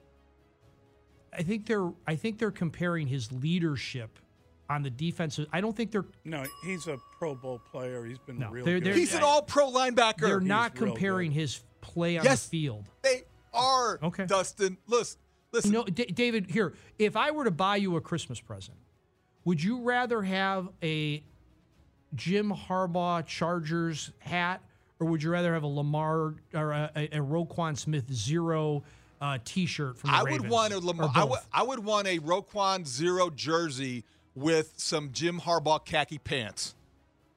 I 1.38 1.42
think 1.44 1.66
they're 1.66 1.92
I 2.08 2.16
think 2.16 2.38
they're 2.38 2.52
comparing 2.52 3.08
his 3.08 3.32
leadership 3.32 4.20
on 4.70 4.84
the 4.84 4.90
defensive. 4.90 5.48
I 5.52 5.62
don't 5.62 5.76
think 5.76 5.92
they're 5.92 6.06
No, 6.24 6.46
he's 6.64 6.88
a 6.88 6.98
Pro 7.18 7.36
Bowl 7.36 7.60
player. 7.72 8.06
He's 8.06 8.20
been 8.20 8.40
No, 8.40 8.50
real 8.52 8.64
they're- 8.66 8.80
they're- 8.80 8.94
He's 8.94 9.14
an 9.14 9.24
all 9.24 9.42
pro 9.42 9.70
linebacker. 9.72 10.22
they're 10.22 10.40
not 10.40 10.80
real 10.80 10.94
comparing 10.94 11.32
his 11.32 11.62
play 11.82 12.18
on 12.18 12.24
Yes. 12.24 12.44
the 12.46 12.50
field. 12.62 12.86
They 13.02 13.24
are, 13.54 14.00
Okay. 14.02 14.26
Dustin. 14.26 14.78
Listen, 14.88 15.20
listen. 15.52 15.72
No, 15.72 15.84
D- 15.84 16.06
David. 16.06 16.50
Here, 16.52 16.74
if 16.98 17.16
I 17.18 17.32
were 17.32 17.44
to 17.44 17.52
buy 17.52 17.76
you 17.76 17.96
a 17.98 18.02
Christmas 18.02 18.40
present, 18.40 18.78
would 19.46 19.62
you 19.64 19.82
rather 19.82 20.22
have 20.22 20.70
a 20.82 21.24
Jim 22.16 22.52
Harbaugh 22.52 23.26
Chargers 23.26 24.12
hat, 24.20 24.62
or 25.00 25.08
would 25.08 25.24
you 25.24 25.32
rather 25.32 25.54
have 25.54 25.64
a 25.64 25.68
Lamar 25.68 26.36
or 26.54 26.72
a, 26.72 26.92
a, 26.96 27.06
a 27.06 27.20
Roquan 27.20 27.78
Smith 27.78 28.12
zero 28.14 28.84
uh, 29.20 29.38
T-shirt 29.44 29.98
from 29.98 30.12
the 30.12 30.16
I 30.18 30.22
Ravens? 30.24 30.42
would 30.44 30.52
want 30.52 30.74
a 30.74 30.80
Lamar. 30.80 31.08
Or 31.08 31.12
I 31.16 31.24
would, 31.24 31.40
I 31.52 31.64
would 31.64 31.80
want 31.84 32.08
a 32.08 32.20
Roquan 32.20 32.86
zero 32.86 33.30
jersey 33.30 34.04
with 34.36 34.74
some 34.78 35.12
Jim 35.12 35.40
Harbaugh 35.40 35.84
khaki 35.84 36.18
pants. 36.20 36.76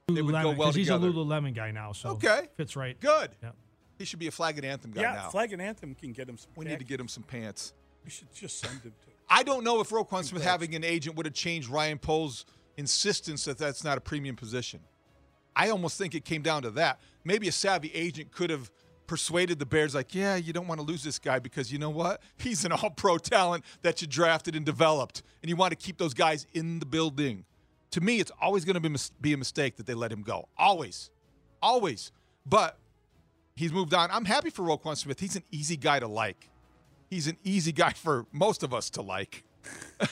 They 0.08 0.22
would 0.22 0.32
go 0.32 0.38
Lululemon, 0.38 0.56
well 0.56 0.68
'cause 0.68 0.74
he's 0.76 0.88
a 0.88 0.92
together. 0.92 1.12
Lululemon 1.12 1.54
guy 1.54 1.70
now, 1.72 1.92
so 1.92 2.10
Okay. 2.10 2.48
fits 2.56 2.76
right. 2.76 2.98
Good. 3.00 3.30
Yeah. 3.42 3.50
He 3.98 4.04
should 4.04 4.18
be 4.18 4.26
a 4.26 4.30
flag 4.30 4.56
and 4.58 4.64
anthem 4.66 4.90
guy 4.92 5.00
yeah, 5.02 5.14
now. 5.14 5.30
Flag 5.30 5.52
and 5.54 5.60
Anthem 5.62 5.94
can 5.94 6.12
get 6.12 6.28
him 6.28 6.36
some. 6.36 6.50
we 6.54 6.66
need 6.66 6.78
to 6.78 6.84
get 6.84 7.00
him 7.00 7.08
some 7.08 7.22
pants. 7.22 7.72
We 8.04 8.10
should 8.10 8.32
just 8.34 8.60
send 8.60 8.82
him 8.82 8.92
to. 9.04 9.05
I 9.28 9.42
don't 9.42 9.64
know 9.64 9.80
if 9.80 9.90
Roquan 9.90 10.24
Smith 10.24 10.44
having 10.44 10.74
an 10.74 10.84
agent 10.84 11.16
would 11.16 11.26
have 11.26 11.34
changed 11.34 11.68
Ryan 11.68 11.98
Poles' 11.98 12.44
insistence 12.76 13.44
that 13.44 13.58
that's 13.58 13.82
not 13.82 13.98
a 13.98 14.00
premium 14.00 14.36
position. 14.36 14.80
I 15.54 15.70
almost 15.70 15.98
think 15.98 16.14
it 16.14 16.24
came 16.24 16.42
down 16.42 16.62
to 16.62 16.70
that. 16.72 17.00
Maybe 17.24 17.48
a 17.48 17.52
savvy 17.52 17.90
agent 17.94 18.30
could 18.30 18.50
have 18.50 18.70
persuaded 19.06 19.58
the 19.58 19.66
Bears, 19.66 19.94
like, 19.94 20.14
yeah, 20.14 20.36
you 20.36 20.52
don't 20.52 20.66
want 20.66 20.80
to 20.80 20.86
lose 20.86 21.02
this 21.02 21.18
guy 21.18 21.38
because 21.38 21.72
you 21.72 21.78
know 21.78 21.90
what? 21.90 22.20
He's 22.38 22.64
an 22.64 22.72
all 22.72 22.90
pro 22.90 23.18
talent 23.18 23.64
that 23.82 24.00
you 24.00 24.08
drafted 24.08 24.54
and 24.54 24.66
developed, 24.66 25.22
and 25.42 25.48
you 25.48 25.56
want 25.56 25.70
to 25.70 25.76
keep 25.76 25.98
those 25.98 26.14
guys 26.14 26.46
in 26.52 26.78
the 26.78 26.86
building. 26.86 27.44
To 27.92 28.00
me, 28.00 28.20
it's 28.20 28.32
always 28.40 28.64
going 28.64 28.80
to 28.80 28.88
be, 28.88 28.94
be 29.20 29.32
a 29.32 29.36
mistake 29.36 29.76
that 29.76 29.86
they 29.86 29.94
let 29.94 30.12
him 30.12 30.22
go. 30.22 30.48
Always. 30.58 31.10
Always. 31.62 32.12
But 32.44 32.78
he's 33.54 33.72
moved 33.72 33.94
on. 33.94 34.10
I'm 34.10 34.24
happy 34.24 34.50
for 34.50 34.62
Roquan 34.62 34.96
Smith. 34.96 35.20
He's 35.20 35.36
an 35.36 35.44
easy 35.50 35.76
guy 35.76 36.00
to 36.00 36.08
like. 36.08 36.50
He's 37.08 37.26
an 37.26 37.36
easy 37.44 37.72
guy 37.72 37.90
for 37.96 38.26
most 38.32 38.62
of 38.62 38.74
us 38.74 38.90
to 38.90 39.02
like. 39.02 39.44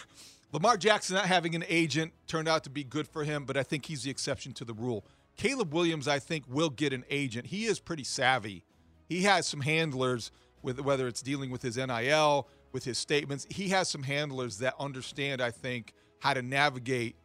Lamar 0.52 0.76
Jackson 0.76 1.16
not 1.16 1.26
having 1.26 1.54
an 1.54 1.64
agent 1.68 2.12
turned 2.26 2.48
out 2.48 2.62
to 2.64 2.70
be 2.70 2.84
good 2.84 3.08
for 3.08 3.24
him, 3.24 3.44
but 3.44 3.56
I 3.56 3.62
think 3.62 3.86
he's 3.86 4.04
the 4.04 4.10
exception 4.10 4.52
to 4.52 4.64
the 4.64 4.74
rule. 4.74 5.04
Caleb 5.36 5.74
Williams, 5.74 6.06
I 6.06 6.20
think, 6.20 6.44
will 6.48 6.70
get 6.70 6.92
an 6.92 7.04
agent. 7.10 7.46
He 7.46 7.64
is 7.64 7.80
pretty 7.80 8.04
savvy. 8.04 8.64
He 9.08 9.22
has 9.22 9.46
some 9.46 9.60
handlers 9.60 10.30
with 10.62 10.80
whether 10.80 11.08
it's 11.08 11.22
dealing 11.22 11.50
with 11.50 11.62
his 11.62 11.76
NIL, 11.76 12.48
with 12.72 12.84
his 12.84 12.98
statements. 12.98 13.46
He 13.50 13.68
has 13.68 13.88
some 13.88 14.04
handlers 14.04 14.58
that 14.58 14.74
understand, 14.78 15.40
I 15.40 15.50
think, 15.50 15.92
how 16.20 16.34
to 16.34 16.42
navigate 16.42 17.16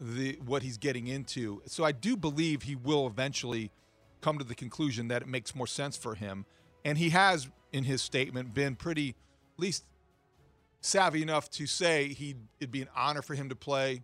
the 0.00 0.38
what 0.44 0.62
he's 0.62 0.76
getting 0.76 1.06
into. 1.06 1.62
So 1.66 1.84
I 1.84 1.92
do 1.92 2.16
believe 2.16 2.62
he 2.62 2.74
will 2.74 3.06
eventually 3.06 3.70
come 4.20 4.38
to 4.38 4.44
the 4.44 4.54
conclusion 4.54 5.08
that 5.08 5.22
it 5.22 5.28
makes 5.28 5.54
more 5.54 5.66
sense 5.66 5.96
for 5.96 6.14
him. 6.14 6.46
And 6.84 6.98
he 6.98 7.10
has, 7.10 7.48
in 7.74 7.84
his 7.84 8.00
statement, 8.00 8.54
been 8.54 8.76
pretty, 8.76 9.10
at 9.10 9.60
least 9.60 9.84
savvy 10.80 11.22
enough 11.22 11.50
to 11.50 11.66
say 11.66 12.08
he 12.08 12.36
it'd 12.60 12.70
be 12.70 12.82
an 12.82 12.88
honor 12.96 13.20
for 13.20 13.34
him 13.34 13.48
to 13.48 13.56
play 13.56 14.02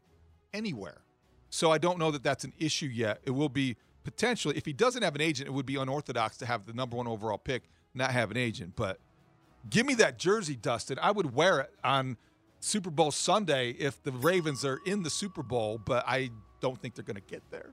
anywhere. 0.53 1.03
So 1.51 1.71
I 1.71 1.79
don't 1.79 1.99
know 1.99 2.11
that 2.11 2.23
that's 2.23 2.43
an 2.45 2.53
issue 2.59 2.87
yet. 2.87 3.21
It 3.25 3.31
will 3.31 3.49
be 3.49 3.77
potentially 4.03 4.57
if 4.57 4.67
he 4.67 4.73
doesn't 4.73 5.03
have 5.03 5.15
an 5.15 5.21
agent, 5.21 5.49
it 5.49 5.53
would 5.53 5.67
be 5.67 5.77
unorthodox 5.77 6.37
to 6.39 6.47
have 6.47 6.67
the 6.67 6.73
number 6.73 6.97
one 6.97 7.07
overall 7.07 7.39
pick 7.39 7.63
not 7.95 8.11
have 8.11 8.31
an 8.33 8.37
agent. 8.37 8.75
But 8.75 8.99
give 9.69 9.87
me 9.87 9.95
that 9.95 10.19
jersey, 10.19 10.57
Dustin. 10.57 10.99
I 11.01 11.13
would 11.13 11.35
wear 11.35 11.61
it 11.61 11.73
on 11.85 12.17
Super 12.59 12.91
Bowl 12.91 13.13
Sunday 13.13 13.71
if 13.71 14.03
the 14.03 14.13
Ravens 14.13 14.65
are 14.65 14.81
in 14.85 15.05
the 15.05 15.11
Super 15.11 15.43
Bowl, 15.45 15.79
but 15.79 16.05
I 16.09 16.31
don't 16.61 16.81
think 16.81 16.95
they're 16.95 17.05
going 17.05 17.17
to 17.17 17.21
get 17.21 17.43
there. 17.51 17.73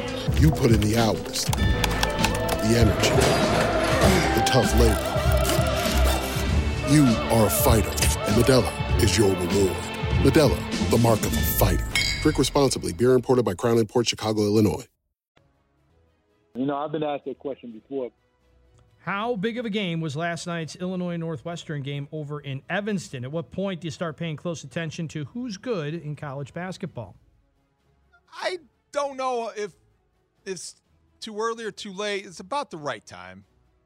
You 0.39 0.51
put 0.51 0.71
in 0.71 0.81
the 0.81 0.97
hours, 0.97 1.45
the 1.45 2.75
energy, 2.77 3.09
the 4.35 4.43
tough 4.45 4.71
labor. 4.79 5.07
You 6.91 7.05
are 7.31 7.47
a 7.47 7.49
fighter, 7.49 7.89
and 7.89 8.35
Modelo 8.35 9.03
is 9.03 9.17
your 9.17 9.29
reward. 9.29 9.75
Modelo, 10.23 10.89
the 10.89 10.97
mark 10.97 11.19
of 11.19 11.33
a 11.33 11.41
fighter. 11.41 11.87
Drink 12.21 12.37
responsibly. 12.37 12.93
Beer 12.93 13.13
imported 13.13 13.43
by 13.43 13.53
Crown 13.55 13.83
Port 13.87 14.07
Chicago, 14.07 14.41
Illinois. 14.43 14.85
You 16.55 16.65
know, 16.65 16.75
I've 16.75 16.91
been 16.91 17.03
asked 17.03 17.25
that 17.25 17.39
question 17.39 17.71
before. 17.71 18.11
How 18.99 19.35
big 19.35 19.57
of 19.57 19.65
a 19.65 19.69
game 19.71 20.01
was 20.01 20.15
last 20.15 20.45
night's 20.45 20.75
Illinois 20.75 21.17
Northwestern 21.17 21.81
game 21.81 22.07
over 22.11 22.39
in 22.39 22.61
Evanston? 22.69 23.23
At 23.23 23.31
what 23.31 23.49
point 23.49 23.81
do 23.81 23.87
you 23.87 23.91
start 23.91 24.17
paying 24.17 24.35
close 24.35 24.63
attention 24.63 25.07
to 25.09 25.25
who's 25.25 25.57
good 25.57 25.95
in 25.95 26.15
college 26.15 26.53
basketball? 26.53 27.15
I 28.31 28.59
don't 28.91 29.17
know 29.17 29.51
if 29.55 29.73
it's 30.45 30.75
too 31.19 31.39
early 31.39 31.65
or 31.65 31.71
too 31.71 31.93
late. 31.93 32.25
It's 32.25 32.39
about 32.39 32.71
the 32.71 32.77
right 32.77 33.05
time. 33.05 33.45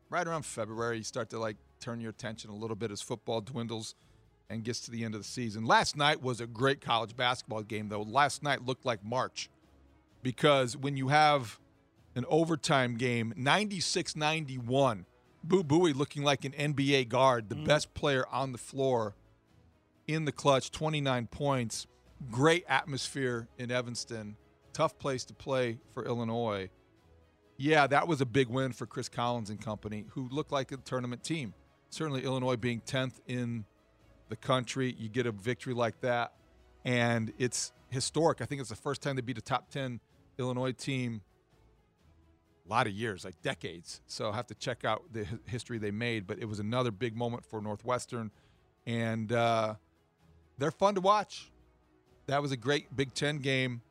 Right 0.09 0.27
around 0.27 0.45
February, 0.45 0.97
you 0.97 1.03
start 1.03 1.29
to 1.31 1.39
like 1.39 1.57
turn 1.79 1.99
your 1.99 2.11
attention 2.11 2.49
a 2.49 2.55
little 2.55 2.75
bit 2.75 2.91
as 2.91 3.01
football 3.01 3.41
dwindles 3.41 3.95
and 4.49 4.63
gets 4.63 4.81
to 4.81 4.91
the 4.91 5.03
end 5.03 5.15
of 5.15 5.21
the 5.21 5.27
season. 5.27 5.65
Last 5.65 5.97
night 5.97 6.21
was 6.21 6.39
a 6.39 6.47
great 6.47 6.81
college 6.81 7.15
basketball 7.15 7.63
game, 7.63 7.89
though. 7.89 8.03
Last 8.03 8.43
night 8.43 8.65
looked 8.65 8.85
like 8.85 9.03
March 9.03 9.49
because 10.21 10.77
when 10.77 10.97
you 10.97 11.09
have 11.09 11.59
an 12.15 12.25
overtime 12.29 12.95
game, 12.95 13.33
96 13.35 14.15
91. 14.15 15.05
Boo 15.43 15.63
Buie 15.63 15.93
looking 15.93 16.23
like 16.23 16.43
an 16.43 16.53
NBA 16.53 17.07
guard, 17.09 17.49
the 17.49 17.55
mm. 17.55 17.65
best 17.65 17.93
player 17.93 18.25
on 18.31 18.51
the 18.51 18.57
floor 18.57 19.13
in 20.07 20.25
the 20.25 20.31
clutch, 20.31 20.71
29 20.71 21.27
points. 21.27 21.85
Great 22.31 22.65
atmosphere 22.67 23.47
in 23.59 23.69
Evanston. 23.69 24.37
Tough 24.75 24.99
place 24.99 25.23
to 25.23 25.33
play 25.33 25.79
for 25.93 26.05
Illinois. 26.05 26.69
Yeah, 27.55 27.87
that 27.87 28.09
was 28.09 28.19
a 28.19 28.25
big 28.25 28.49
win 28.49 28.73
for 28.73 28.85
Chris 28.85 29.07
Collins 29.07 29.49
and 29.49 29.59
company, 29.59 30.03
who 30.09 30.27
looked 30.29 30.51
like 30.51 30.73
a 30.73 30.77
tournament 30.77 31.23
team. 31.23 31.53
Certainly, 31.89 32.25
Illinois 32.25 32.57
being 32.57 32.81
10th 32.81 33.21
in 33.25 33.63
the 34.27 34.35
country, 34.35 34.93
you 34.99 35.07
get 35.07 35.27
a 35.27 35.31
victory 35.31 35.73
like 35.73 36.01
that, 36.01 36.33
and 36.83 37.31
it's 37.37 37.71
historic. 37.87 38.41
I 38.41 38.45
think 38.45 38.59
it's 38.59 38.69
the 38.69 38.75
first 38.75 39.01
time 39.01 39.15
they 39.15 39.21
beat 39.21 39.37
a 39.37 39.41
top 39.41 39.69
10 39.69 40.01
Illinois 40.37 40.73
team 40.73 41.21
a 42.65 42.69
lot 42.69 42.85
of 42.85 42.91
years, 42.91 43.23
like 43.23 43.41
decades. 43.41 44.01
So 44.07 44.29
I 44.29 44.35
have 44.35 44.47
to 44.47 44.55
check 44.55 44.83
out 44.83 45.03
the 45.13 45.25
history 45.45 45.77
they 45.77 45.91
made. 45.91 46.27
But 46.27 46.39
it 46.39 46.45
was 46.45 46.59
another 46.59 46.91
big 46.91 47.15
moment 47.15 47.45
for 47.45 47.61
Northwestern, 47.61 48.29
and 48.85 49.31
uh, 49.31 49.75
they're 50.57 50.71
fun 50.71 50.95
to 50.95 51.01
watch. 51.01 51.49
That 52.27 52.41
was 52.41 52.51
a 52.51 52.57
great 52.57 52.93
Big 52.93 53.13
Ten 53.13 53.37
game, 53.37 53.81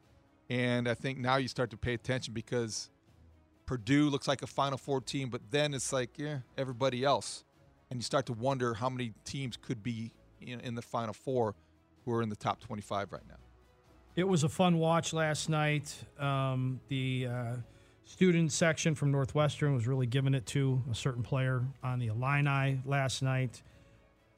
and 0.50 0.88
I 0.88 0.94
think 0.94 1.18
now 1.18 1.36
you 1.36 1.48
start 1.48 1.70
to 1.70 1.76
pay 1.76 1.94
attention 1.94 2.34
because 2.34 2.90
Purdue 3.66 4.08
looks 4.10 4.28
like 4.28 4.42
a 4.42 4.46
Final 4.46 4.78
Four 4.78 5.00
team, 5.00 5.30
but 5.30 5.40
then 5.50 5.74
it's 5.74 5.92
like 5.92 6.18
yeah, 6.18 6.38
everybody 6.58 7.04
else, 7.04 7.44
and 7.90 7.98
you 7.98 8.02
start 8.02 8.26
to 8.26 8.32
wonder 8.32 8.74
how 8.74 8.88
many 8.88 9.12
teams 9.24 9.56
could 9.56 9.82
be 9.82 10.12
in, 10.40 10.60
in 10.60 10.74
the 10.74 10.82
Final 10.82 11.14
Four 11.14 11.54
who 12.04 12.12
are 12.12 12.22
in 12.22 12.28
the 12.28 12.36
top 12.36 12.60
25 12.60 13.12
right 13.12 13.22
now. 13.28 13.36
It 14.16 14.28
was 14.28 14.44
a 14.44 14.48
fun 14.48 14.78
watch 14.78 15.12
last 15.12 15.48
night. 15.48 15.96
Um, 16.18 16.80
the 16.88 17.26
uh, 17.28 17.56
student 18.04 18.52
section 18.52 18.94
from 18.94 19.10
Northwestern 19.10 19.74
was 19.74 19.86
really 19.86 20.06
giving 20.06 20.34
it 20.34 20.46
to 20.46 20.82
a 20.90 20.94
certain 20.94 21.22
player 21.22 21.64
on 21.82 21.98
the 21.98 22.08
Illini 22.08 22.80
last 22.84 23.22
night. 23.22 23.62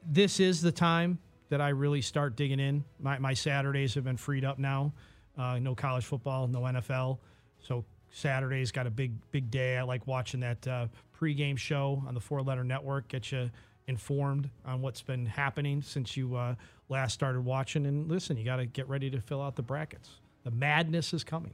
This 0.05 0.39
is 0.39 0.61
the 0.61 0.71
time 0.71 1.19
that 1.49 1.61
I 1.61 1.69
really 1.69 2.01
start 2.01 2.35
digging 2.35 2.59
in. 2.59 2.83
My, 2.99 3.19
my 3.19 3.33
Saturdays 3.33 3.93
have 3.95 4.03
been 4.03 4.17
freed 4.17 4.45
up 4.45 4.57
now. 4.57 4.93
Uh, 5.37 5.59
no 5.59 5.75
college 5.75 6.05
football, 6.05 6.47
no 6.47 6.61
NFL. 6.61 7.19
So 7.59 7.85
Saturday's 8.09 8.71
got 8.71 8.87
a 8.87 8.89
big, 8.89 9.13
big 9.31 9.51
day. 9.51 9.77
I 9.77 9.83
like 9.83 10.07
watching 10.07 10.39
that 10.39 10.67
uh, 10.67 10.87
pregame 11.19 11.57
show 11.57 12.03
on 12.07 12.13
the 12.13 12.19
Four 12.19 12.41
Letter 12.41 12.63
Network. 12.63 13.07
Get 13.07 13.31
you 13.31 13.51
informed 13.87 14.49
on 14.65 14.81
what's 14.81 15.01
been 15.01 15.25
happening 15.25 15.81
since 15.81 16.17
you 16.17 16.35
uh, 16.35 16.55
last 16.89 17.13
started 17.13 17.41
watching. 17.41 17.85
And 17.85 18.09
listen, 18.09 18.37
you 18.37 18.43
got 18.45 18.57
to 18.57 18.65
get 18.65 18.87
ready 18.89 19.09
to 19.11 19.21
fill 19.21 19.41
out 19.41 19.55
the 19.55 19.61
brackets. 19.61 20.09
The 20.43 20.51
madness 20.51 21.13
is 21.13 21.23
coming. 21.23 21.53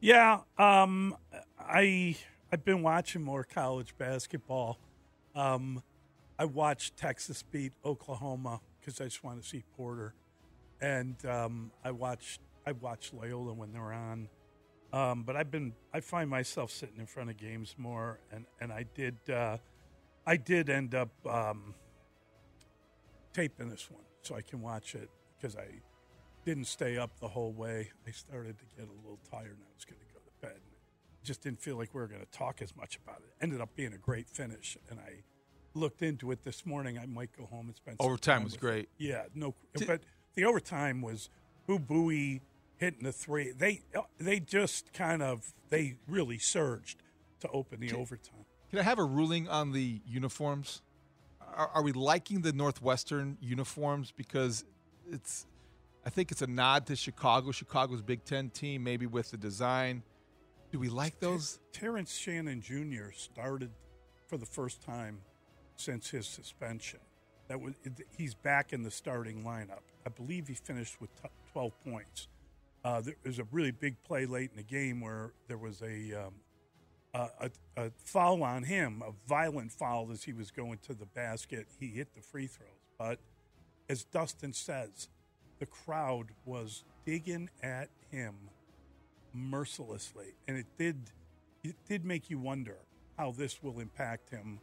Yeah, 0.00 0.40
um, 0.58 1.16
I 1.58 2.16
I've 2.52 2.64
been 2.64 2.82
watching 2.82 3.22
more 3.22 3.44
college 3.44 3.96
basketball. 3.98 4.78
Um, 5.34 5.82
I 6.38 6.44
watched 6.44 6.96
Texas 6.96 7.42
beat 7.42 7.72
Oklahoma 7.84 8.60
because 8.80 9.00
I 9.00 9.04
just 9.04 9.24
want 9.24 9.42
to 9.42 9.48
see 9.48 9.64
Porter. 9.76 10.14
and 10.80 11.16
um, 11.26 11.72
I 11.84 11.90
watched 11.90 12.40
I 12.68 12.72
watched 12.72 13.14
Loyola 13.14 13.54
when 13.54 13.72
they 13.72 13.78
were 13.78 13.94
on. 13.94 14.28
Um, 14.92 15.22
but 15.22 15.36
I've 15.36 15.50
been 15.50 15.72
I 15.92 16.00
find 16.00 16.28
myself 16.28 16.70
sitting 16.70 16.98
in 16.98 17.06
front 17.06 17.30
of 17.30 17.38
games 17.38 17.74
more, 17.78 18.20
and 18.30 18.44
and 18.60 18.70
I 18.72 18.84
did 18.94 19.16
uh, 19.30 19.56
I 20.26 20.36
did 20.36 20.68
end 20.68 20.94
up 20.94 21.10
um, 21.26 21.74
taping 23.32 23.70
this 23.70 23.90
one 23.90 24.04
so 24.20 24.34
I 24.34 24.42
can 24.42 24.60
watch 24.60 24.94
it 24.94 25.08
because 25.36 25.56
I 25.56 25.66
didn't 26.44 26.66
stay 26.66 26.98
up 26.98 27.18
the 27.20 27.28
whole 27.28 27.52
way. 27.52 27.90
I 28.06 28.10
started 28.10 28.58
to 28.58 28.64
get 28.76 28.86
a 28.86 28.96
little 29.02 29.18
tired, 29.30 29.56
and 29.56 29.62
I 29.62 29.74
was 29.74 29.84
going 29.86 30.00
to 30.00 30.12
go 30.12 30.20
to 30.20 30.46
bed. 30.46 30.56
And 30.56 30.74
just 31.24 31.42
didn't 31.42 31.60
feel 31.60 31.76
like 31.76 31.94
we 31.94 32.00
were 32.00 32.06
going 32.06 32.20
to 32.20 32.38
talk 32.38 32.60
as 32.60 32.76
much 32.76 32.98
about 33.02 33.18
it. 33.18 33.32
Ended 33.42 33.62
up 33.62 33.74
being 33.76 33.94
a 33.94 33.98
great 33.98 34.28
finish, 34.28 34.76
and 34.90 35.00
I 35.00 35.22
looked 35.74 36.02
into 36.02 36.32
it 36.32 36.44
this 36.44 36.66
morning. 36.66 36.98
I 36.98 37.06
might 37.06 37.30
go 37.36 37.46
home 37.46 37.66
and 37.66 37.76
spend 37.76 37.96
some 37.98 38.06
Overtime 38.06 38.38
time 38.38 38.44
was 38.44 38.56
great. 38.58 38.88
It. 38.98 39.06
Yeah, 39.06 39.22
no, 39.34 39.54
but 39.86 40.02
the 40.34 40.44
overtime 40.44 41.00
was 41.02 41.30
Boo 41.66 41.78
Buie 41.78 42.40
hitting 42.78 43.04
the 43.04 43.12
three. 43.12 43.52
They 43.52 43.82
uh, 43.94 44.02
they 44.18 44.40
just 44.40 44.92
kind 44.92 45.22
of 45.22 45.52
they 45.68 45.96
really 46.08 46.38
surged 46.38 47.02
to 47.40 47.48
open 47.50 47.80
the 47.80 47.92
overtime. 47.92 48.46
Can 48.70 48.78
I 48.78 48.82
have 48.82 48.98
a 48.98 49.04
ruling 49.04 49.48
on 49.48 49.72
the 49.72 50.00
uniforms? 50.06 50.82
Are, 51.40 51.70
are 51.74 51.82
we 51.82 51.92
liking 51.92 52.42
the 52.42 52.52
Northwestern 52.52 53.36
uniforms 53.40 54.12
because 54.16 54.64
it's? 55.10 55.46
I 56.06 56.10
think 56.10 56.30
it's 56.30 56.42
a 56.42 56.46
nod 56.46 56.86
to 56.86 56.96
Chicago. 56.96 57.50
Chicago's 57.50 58.00
Big 58.00 58.24
Ten 58.24 58.50
team, 58.50 58.82
maybe 58.82 59.06
with 59.06 59.30
the 59.30 59.36
design. 59.36 60.02
Do 60.70 60.78
we 60.78 60.88
like 60.88 61.18
those? 61.20 61.60
Terrence 61.72 62.14
Shannon 62.16 62.60
Jr. 62.60 63.10
started 63.12 63.70
for 64.26 64.36
the 64.36 64.46
first 64.46 64.82
time 64.82 65.20
since 65.76 66.10
his 66.10 66.26
suspension. 66.26 67.00
That 67.48 67.60
was 67.60 67.74
he's 68.16 68.34
back 68.34 68.72
in 68.72 68.82
the 68.82 68.90
starting 68.90 69.42
lineup. 69.42 69.80
I 70.06 70.10
believe 70.10 70.48
he 70.48 70.54
finished 70.54 71.00
with 71.00 71.14
t- 71.22 71.28
12 71.52 71.72
points. 71.80 72.28
Uh, 72.88 73.02
there 73.02 73.14
was 73.22 73.38
a 73.38 73.44
really 73.52 73.70
big 73.70 74.02
play 74.02 74.24
late 74.24 74.48
in 74.50 74.56
the 74.56 74.62
game 74.62 75.02
where 75.02 75.32
there 75.46 75.58
was 75.58 75.82
a, 75.82 76.14
um, 76.14 76.32
a, 77.12 77.28
a, 77.38 77.50
a 77.76 77.90
foul 78.02 78.42
on 78.42 78.62
him, 78.62 79.02
a 79.06 79.12
violent 79.28 79.70
foul 79.70 80.08
as 80.10 80.22
he 80.22 80.32
was 80.32 80.50
going 80.50 80.78
to 80.78 80.94
the 80.94 81.04
basket. 81.04 81.66
He 81.78 81.88
hit 81.88 82.14
the 82.14 82.22
free 82.22 82.46
throws, 82.46 82.70
but 82.98 83.18
as 83.90 84.04
Dustin 84.04 84.54
says, 84.54 85.10
the 85.58 85.66
crowd 85.66 86.28
was 86.46 86.84
digging 87.04 87.50
at 87.62 87.90
him 88.10 88.34
mercilessly, 89.34 90.32
and 90.46 90.56
it 90.56 90.66
did 90.78 90.96
it 91.62 91.76
did 91.86 92.06
make 92.06 92.30
you 92.30 92.38
wonder 92.38 92.78
how 93.18 93.32
this 93.32 93.62
will 93.62 93.80
impact 93.80 94.30
him 94.30 94.60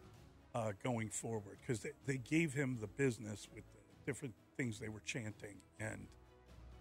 uh, 0.55 0.71
going 0.83 1.09
forward 1.09 1.57
because 1.61 1.81
they, 1.81 1.91
they 2.07 2.17
gave 2.17 2.53
him 2.53 2.79
the 2.81 2.87
business 2.87 3.47
with 3.53 3.65
the 3.73 4.11
different 4.11 4.33
things 4.57 4.79
they 4.79 4.89
were 4.89 5.03
chanting, 5.05 5.57
and 5.79 6.07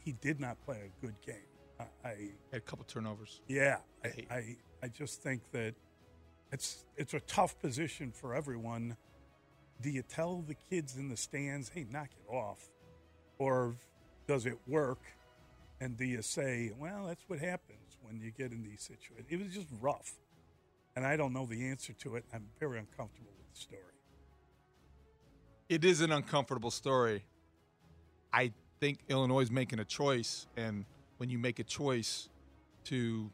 he 0.05 0.13
did 0.13 0.41
not 0.41 0.63
play 0.65 0.79
a 0.87 1.05
good 1.05 1.15
game. 1.25 1.37
I, 1.81 1.85
I 2.09 2.15
had 2.53 2.59
a 2.59 2.61
couple 2.61 2.85
turnovers. 2.85 3.41
Yeah, 3.49 3.79
I, 4.05 4.09
I 4.31 4.57
I 4.83 4.89
just 4.89 5.23
think 5.23 5.41
that 5.53 5.75
it's 6.53 6.85
it's 6.97 7.15
a 7.15 7.21
tough 7.21 7.59
position 7.59 8.13
for 8.13 8.35
everyone. 8.35 8.97
Do 9.81 9.91
you 9.91 10.03
tell 10.03 10.45
the 10.47 10.55
kids 10.55 10.97
in 10.97 11.09
the 11.09 11.17
stands, 11.17 11.71
"Hey, 11.71 11.87
knock 11.91 12.11
it 12.13 12.33
off," 12.33 12.69
or 13.39 13.75
does 14.27 14.47
it 14.47 14.59
work? 14.67 15.01
And 15.81 15.97
do 15.97 16.05
you 16.05 16.23
say, 16.23 16.71
"Well, 16.79 17.07
that's 17.07 17.25
what 17.27 17.41
happens 17.41 17.99
when 18.03 18.21
you 18.21 18.31
get 18.31 18.53
in 18.53 18.63
these 18.63 18.83
situations"? 18.83 19.27
It 19.29 19.41
was 19.43 19.53
just 19.53 19.67
rough, 19.81 20.13
and 20.95 21.05
I 21.05 21.17
don't 21.17 21.33
know 21.33 21.47
the 21.47 21.67
answer 21.69 21.93
to 21.95 22.17
it. 22.17 22.25
I'm 22.33 22.47
very 22.61 22.79
uncomfortable 22.79 23.33
with 23.37 23.53
the 23.53 23.61
story. 23.61 23.81
It 25.69 25.85
is 25.85 26.03
an 26.03 26.13
uncomfortable 26.13 26.71
story. 26.71 27.25
I 28.33 28.53
think 28.85 28.99
Illinois 29.09 29.41
is 29.41 29.51
making 29.51 29.79
a 29.79 29.85
choice, 29.85 30.47
and 30.59 30.85
when 31.17 31.31
you 31.31 31.39
make 31.39 31.59
a 31.59 31.65
choice 31.65 32.29
to 32.85 33.31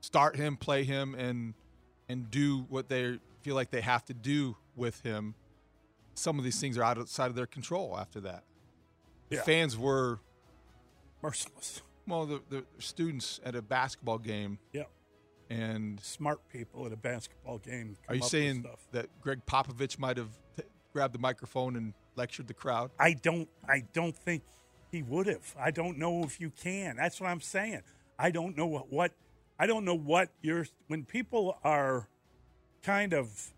start 0.00 0.36
him, 0.36 0.56
play 0.56 0.84
him, 0.84 1.14
and 1.16 1.54
and 2.08 2.30
do 2.30 2.66
what 2.68 2.88
they 2.88 3.18
feel 3.42 3.54
like 3.56 3.70
they 3.70 3.80
have 3.80 4.04
to 4.04 4.14
do 4.14 4.56
with 4.76 5.00
him, 5.02 5.34
some 6.14 6.38
of 6.38 6.44
these 6.44 6.60
things 6.60 6.78
are 6.78 6.84
outside 6.84 7.26
of 7.26 7.34
their 7.34 7.46
control. 7.46 7.96
After 7.98 8.20
that, 8.20 8.44
the 9.28 9.36
Yeah. 9.36 9.42
fans 9.42 9.76
were 9.76 10.20
merciless. 11.22 11.82
Well, 12.06 12.26
the, 12.26 12.42
the 12.48 12.64
students 12.78 13.40
at 13.44 13.54
a 13.56 13.62
basketball 13.62 14.18
game. 14.18 14.58
Yeah. 14.72 14.84
And 15.48 15.98
smart 16.00 16.48
people 16.48 16.86
at 16.86 16.92
a 16.92 16.96
basketball 16.96 17.58
game. 17.58 17.96
Are 18.08 18.14
you 18.14 18.20
come 18.20 18.26
up 18.26 18.26
with 18.26 18.30
saying 18.30 18.60
stuff. 18.62 18.86
that 18.92 19.20
Gregg 19.20 19.44
Popovich 19.46 19.98
might 19.98 20.16
have 20.16 20.30
t- 20.56 20.62
grabbed 20.92 21.12
the 21.14 21.18
microphone 21.18 21.74
and 21.76 21.92
lectured 22.20 22.48
the 22.48 22.54
crowd? 22.54 22.90
I 22.98 23.14
don't. 23.14 23.48
I 23.66 23.84
don't 23.94 24.14
think 24.14 24.42
he 24.92 25.02
would 25.02 25.26
have. 25.26 25.54
I 25.58 25.70
don't 25.70 25.96
know 25.96 26.22
if 26.22 26.38
you 26.38 26.50
can. 26.50 26.96
That's 26.96 27.18
what 27.18 27.30
I'm 27.30 27.40
saying. 27.40 27.80
I 28.18 28.30
don't 28.30 28.56
know 28.58 28.66
what. 28.66 28.92
what 28.92 29.12
I 29.58 29.66
don't 29.66 29.86
know 29.86 29.96
what 29.96 30.28
you're. 30.42 30.66
When 30.88 31.04
people 31.06 31.58
are 31.64 32.08
kind 32.82 33.14
of, 33.14 33.52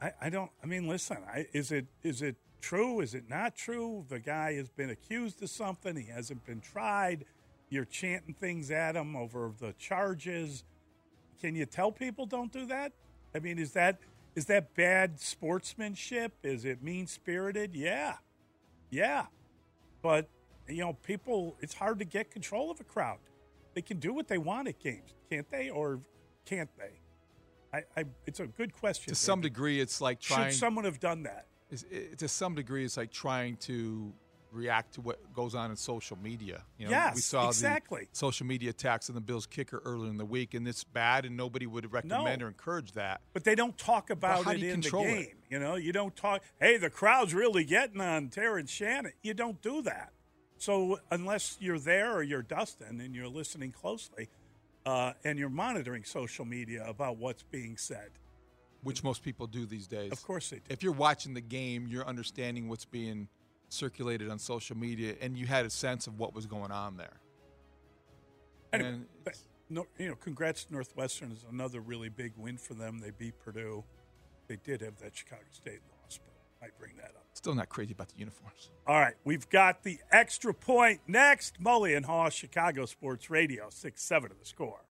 I, 0.00 0.12
I 0.20 0.28
don't. 0.28 0.50
I 0.62 0.66
mean, 0.66 0.86
listen. 0.86 1.16
I, 1.26 1.46
is 1.54 1.72
it 1.72 1.86
is 2.02 2.20
it 2.20 2.36
true? 2.60 3.00
Is 3.00 3.14
it 3.14 3.30
not 3.30 3.56
true? 3.56 4.04
The 4.10 4.20
guy 4.20 4.52
has 4.54 4.68
been 4.68 4.90
accused 4.90 5.42
of 5.42 5.48
something. 5.48 5.96
He 5.96 6.10
hasn't 6.12 6.44
been 6.44 6.60
tried. 6.60 7.24
You're 7.70 7.86
chanting 7.86 8.34
things 8.34 8.70
at 8.70 8.94
him 8.94 9.16
over 9.16 9.52
the 9.58 9.72
charges. 9.78 10.64
Can 11.40 11.54
you 11.54 11.64
tell 11.64 11.90
people 11.90 12.26
don't 12.26 12.52
do 12.52 12.66
that? 12.66 12.92
I 13.34 13.38
mean, 13.38 13.58
is 13.58 13.72
that 13.72 13.98
is 14.36 14.44
that 14.46 14.74
bad 14.74 15.18
sportsmanship? 15.18 16.34
Is 16.42 16.64
it 16.64 16.82
mean 16.82 17.06
spirited? 17.06 17.74
Yeah, 17.74 18.16
yeah. 18.90 19.26
But 20.02 20.28
you 20.68 20.82
know, 20.82 20.92
people. 20.92 21.56
It's 21.60 21.74
hard 21.74 21.98
to 21.98 22.04
get 22.04 22.30
control 22.30 22.70
of 22.70 22.78
a 22.78 22.84
crowd. 22.84 23.18
They 23.74 23.82
can 23.82 23.98
do 23.98 24.12
what 24.12 24.28
they 24.28 24.38
want 24.38 24.68
at 24.68 24.78
games, 24.78 25.14
can't 25.30 25.50
they? 25.50 25.70
Or 25.70 26.00
can't 26.44 26.70
they? 26.78 27.00
I, 27.72 28.00
I 28.00 28.04
it's 28.26 28.40
a 28.40 28.46
good 28.46 28.72
question. 28.74 29.08
To 29.08 29.14
some 29.14 29.40
degree, 29.40 29.80
it's 29.80 30.00
like 30.00 30.20
trying. 30.20 30.50
Should 30.50 30.60
someone 30.60 30.84
have 30.84 31.00
done 31.00 31.22
that? 31.24 31.46
It, 31.70 32.18
to 32.18 32.28
some 32.28 32.54
degree, 32.54 32.84
it's 32.84 32.96
like 32.96 33.10
trying 33.10 33.56
to 33.56 34.12
react 34.52 34.94
to 34.94 35.00
what 35.00 35.32
goes 35.32 35.54
on 35.54 35.70
in 35.70 35.76
social 35.76 36.16
media. 36.16 36.62
You 36.78 36.88
know, 36.88 37.10
we 37.14 37.20
saw 37.20 37.48
exactly. 37.48 38.08
the 38.10 38.16
social 38.16 38.46
media 38.46 38.70
attacks 38.70 39.08
on 39.08 39.14
the 39.14 39.20
Bills 39.20 39.46
kicker 39.46 39.82
earlier 39.84 40.10
in 40.10 40.16
the 40.16 40.24
week, 40.24 40.54
and 40.54 40.66
it's 40.66 40.84
bad, 40.84 41.24
and 41.24 41.36
nobody 41.36 41.66
would 41.66 41.92
recommend 41.92 42.40
No. 42.40 42.46
or 42.46 42.48
encourage 42.48 42.92
that. 42.92 43.20
But 43.32 43.44
they 43.44 43.54
don't 43.54 43.76
talk 43.76 44.10
about 44.10 44.46
it 44.46 44.62
in 44.62 44.68
the 44.68 44.72
control 44.72 45.04
it? 45.04 45.14
game. 45.14 45.36
You 45.50 45.58
know, 45.58 45.76
you 45.76 45.92
don't 45.92 46.14
talk. 46.16 46.42
Hey, 46.60 46.76
the 46.76 46.90
crowd's 46.90 47.34
really 47.34 47.64
getting 47.64 48.00
on 48.00 48.28
Terrence 48.28 48.70
Shannon. 48.70 49.12
You 49.22 49.34
don't 49.34 49.60
do 49.62 49.82
that. 49.82 50.12
So 50.58 51.00
unless 51.10 51.56
you're 51.60 51.78
there 51.78 52.14
or 52.14 52.22
you're 52.22 52.42
Dustin 52.42 53.00
and 53.00 53.14
you're 53.14 53.28
listening 53.28 53.72
closely, 53.72 54.28
uh, 54.86 55.12
and 55.24 55.38
you're 55.38 55.50
monitoring 55.50 56.04
social 56.04 56.44
media 56.44 56.84
about 56.88 57.18
what's 57.18 57.42
being 57.42 57.76
said, 57.76 58.10
which 58.82 59.02
most 59.02 59.22
people 59.22 59.46
do 59.46 59.66
these 59.66 59.86
days. 59.86 60.12
Of 60.12 60.22
course 60.22 60.50
they 60.50 60.56
do. 60.56 60.62
If 60.68 60.82
you're 60.82 60.92
watching 60.92 61.34
the 61.34 61.40
game, 61.40 61.86
you're 61.88 62.06
understanding 62.06 62.68
what's 62.68 62.84
being 62.84 63.28
circulated 63.68 64.30
on 64.30 64.38
social 64.38 64.76
media, 64.76 65.14
and 65.20 65.36
you 65.36 65.46
had 65.46 65.66
a 65.66 65.70
sense 65.70 66.06
of 66.06 66.18
what 66.18 66.34
was 66.34 66.46
going 66.46 66.70
on 66.70 66.96
there. 66.96 67.20
Anyway, 68.72 69.00
no, 69.68 69.86
you 69.98 70.08
know, 70.08 70.14
congrats 70.14 70.66
Northwestern 70.70 71.32
is 71.32 71.44
another 71.50 71.80
really 71.80 72.08
big 72.08 72.32
win 72.36 72.56
for 72.56 72.74
them. 72.74 72.98
They 72.98 73.10
beat 73.10 73.38
Purdue. 73.38 73.84
They 74.48 74.56
did 74.56 74.80
have 74.80 74.96
that 74.98 75.16
Chicago 75.16 75.42
State 75.50 75.80
loss, 75.90 76.20
but 76.24 76.66
I 76.66 76.70
bring 76.78 76.96
that 76.96 77.10
up. 77.16 77.24
Still 77.34 77.54
not 77.54 77.68
crazy 77.68 77.92
about 77.92 78.08
the 78.08 78.18
uniforms. 78.18 78.70
All 78.86 79.00
right, 79.00 79.14
we've 79.24 79.48
got 79.48 79.82
the 79.82 79.98
extra 80.10 80.54
point 80.54 81.00
next. 81.06 81.60
Mully 81.60 81.96
and 81.96 82.06
Haugh, 82.06 82.30
Chicago 82.30 82.86
Sports 82.86 83.28
Radio, 83.28 83.66
six 83.70 84.02
seven 84.02 84.30
of 84.30 84.38
the 84.38 84.46
score. 84.46 84.85